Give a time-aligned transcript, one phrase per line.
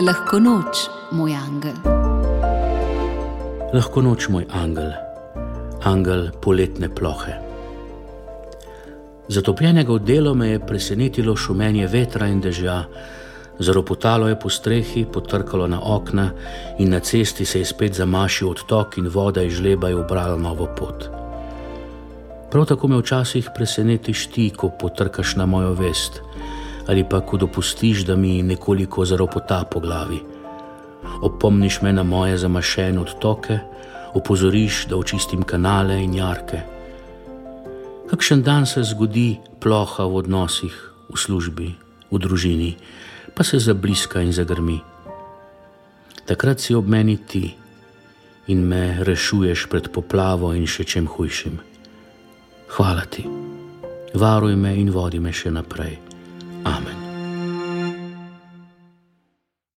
[0.00, 1.74] Lahko noč, moj angel.
[3.74, 4.94] Lahko noč, moj angel,
[5.84, 7.34] angel poletne plohe.
[9.28, 12.78] Zatopljenega v delo me je presenetilo šumenje vetra in dežja,
[13.58, 16.30] zaropotalo je po strehi, potrkalo na okna
[16.78, 20.70] in na cesti se je spet zamašil odtok in voda iz žleba je obrala novo
[20.78, 21.10] pot.
[22.50, 26.22] Prav tako me včasih presenetiš ti, ko potrkaš na mojo vest
[26.86, 30.20] ali pa ko dopustiš, da mi nekoliko zaropota po glavi.
[31.22, 33.58] Opomniš me na moje zamašene odtoke,
[34.14, 36.60] opozoriš, da očistim kanale in jarke.
[38.10, 40.74] Kakšen dan se zgodi ploha v odnosih,
[41.08, 41.68] v službi,
[42.10, 42.74] v družini,
[43.34, 44.80] pa se zabliska in zagrmi.
[46.26, 47.54] Takrat si ob meni ti
[48.46, 51.60] in me rešuješ pred poplavo in še čem hujšim.
[52.70, 53.26] Hvala ti,
[54.14, 56.09] varuj me in vodi me še naprej.
[56.66, 56.99] Amen.